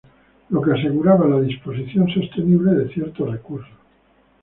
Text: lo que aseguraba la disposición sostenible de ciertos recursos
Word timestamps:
lo 0.49 0.63
que 0.63 0.71
aseguraba 0.71 1.27
la 1.27 1.41
disposición 1.41 2.09
sostenible 2.09 2.73
de 2.73 2.91
ciertos 2.91 3.29
recursos 3.31 3.71